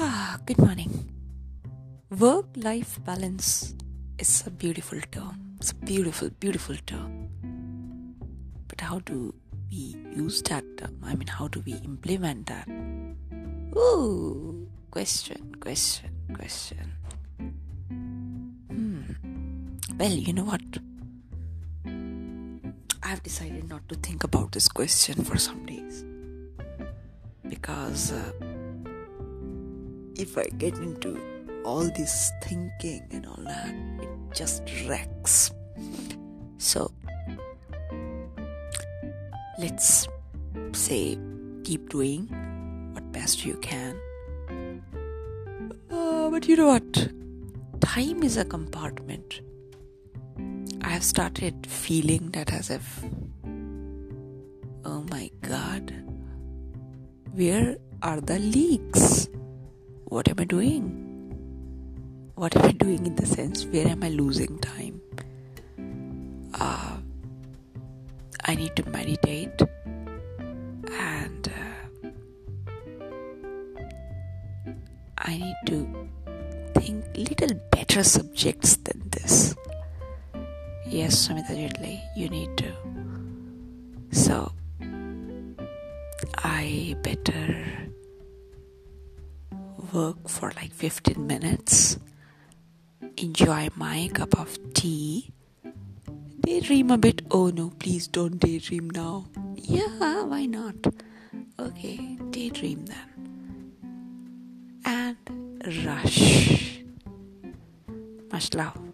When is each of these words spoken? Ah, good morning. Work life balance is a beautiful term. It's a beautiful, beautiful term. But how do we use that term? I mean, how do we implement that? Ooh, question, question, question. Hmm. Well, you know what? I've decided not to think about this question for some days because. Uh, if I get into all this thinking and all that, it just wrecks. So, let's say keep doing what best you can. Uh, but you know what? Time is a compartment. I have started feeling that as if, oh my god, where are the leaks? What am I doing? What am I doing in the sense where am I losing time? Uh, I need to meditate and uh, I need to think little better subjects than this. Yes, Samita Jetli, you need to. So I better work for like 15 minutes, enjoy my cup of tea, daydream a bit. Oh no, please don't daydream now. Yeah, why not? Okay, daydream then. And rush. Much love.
Ah, 0.00 0.38
good 0.46 0.58
morning. 0.58 1.10
Work 2.20 2.46
life 2.54 3.02
balance 3.04 3.74
is 4.16 4.46
a 4.46 4.50
beautiful 4.50 5.00
term. 5.10 5.56
It's 5.58 5.72
a 5.72 5.74
beautiful, 5.74 6.30
beautiful 6.38 6.76
term. 6.86 7.26
But 8.68 8.80
how 8.80 9.00
do 9.00 9.34
we 9.72 9.96
use 10.14 10.40
that 10.42 10.62
term? 10.78 11.02
I 11.02 11.16
mean, 11.16 11.26
how 11.26 11.48
do 11.48 11.64
we 11.66 11.72
implement 11.82 12.46
that? 12.46 12.68
Ooh, 13.74 14.68
question, 14.92 15.56
question, 15.58 16.14
question. 16.32 16.92
Hmm. 18.70 19.02
Well, 19.98 20.12
you 20.12 20.32
know 20.32 20.44
what? 20.44 20.62
I've 23.02 23.24
decided 23.24 23.68
not 23.68 23.88
to 23.88 23.96
think 23.96 24.22
about 24.22 24.52
this 24.52 24.68
question 24.68 25.24
for 25.24 25.38
some 25.38 25.66
days 25.66 26.04
because. 27.48 28.12
Uh, 28.12 28.47
if 30.18 30.36
I 30.36 30.44
get 30.58 30.74
into 30.78 31.18
all 31.64 31.84
this 31.84 32.32
thinking 32.42 33.06
and 33.10 33.26
all 33.26 33.42
that, 33.44 33.72
it 34.02 34.08
just 34.34 34.62
wrecks. 34.88 35.52
So, 36.58 36.90
let's 39.58 40.08
say 40.72 41.18
keep 41.62 41.88
doing 41.88 42.26
what 42.94 43.10
best 43.12 43.44
you 43.44 43.56
can. 43.58 43.96
Uh, 45.90 46.30
but 46.30 46.48
you 46.48 46.56
know 46.56 46.66
what? 46.66 47.08
Time 47.80 48.22
is 48.22 48.36
a 48.36 48.44
compartment. 48.44 49.40
I 50.82 50.88
have 50.90 51.04
started 51.04 51.66
feeling 51.66 52.30
that 52.32 52.52
as 52.52 52.70
if, 52.70 53.04
oh 54.84 55.04
my 55.10 55.30
god, 55.42 55.92
where 57.34 57.76
are 58.02 58.20
the 58.20 58.38
leaks? 58.38 59.28
What 60.08 60.26
am 60.28 60.36
I 60.38 60.44
doing? 60.44 60.84
What 62.34 62.56
am 62.56 62.64
I 62.64 62.72
doing 62.72 63.04
in 63.06 63.14
the 63.14 63.26
sense 63.26 63.66
where 63.66 63.86
am 63.86 64.02
I 64.02 64.08
losing 64.08 64.58
time? 64.58 65.00
Uh, 66.54 66.96
I 68.46 68.54
need 68.54 68.74
to 68.76 68.88
meditate 68.88 69.60
and 70.90 71.48
uh, 71.48 72.08
I 75.18 75.36
need 75.36 75.56
to 75.66 76.08
think 76.74 77.04
little 77.14 77.60
better 77.70 78.02
subjects 78.02 78.76
than 78.76 79.02
this. 79.10 79.54
Yes, 80.86 81.28
Samita 81.28 81.52
Jetli, 81.52 82.00
you 82.16 82.30
need 82.30 82.56
to. 82.56 82.72
So 84.12 84.52
I 86.38 86.96
better 87.02 87.66
work 89.92 90.28
for 90.28 90.52
like 90.56 90.72
15 90.72 91.26
minutes, 91.26 91.98
enjoy 93.16 93.68
my 93.76 94.10
cup 94.12 94.38
of 94.38 94.58
tea, 94.74 95.32
daydream 96.40 96.90
a 96.90 96.98
bit. 96.98 97.22
Oh 97.30 97.50
no, 97.50 97.70
please 97.78 98.06
don't 98.06 98.38
daydream 98.38 98.90
now. 98.90 99.26
Yeah, 99.56 100.24
why 100.24 100.46
not? 100.46 100.76
Okay, 101.58 102.18
daydream 102.30 102.86
then. 102.86 103.74
And 104.84 105.16
rush. 105.84 106.80
Much 108.32 108.54
love. 108.54 108.87